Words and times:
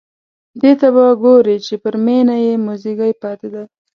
دې 0.61 0.71
ته 0.79 0.87
به 0.95 1.05
ګوري 1.23 1.57
چې 1.65 1.73
پر 1.83 1.95
مېنه 2.05 2.35
یې 2.45 2.53
موزیګی 2.65 3.13
پاتې 3.21 3.47
دی. 3.53 3.63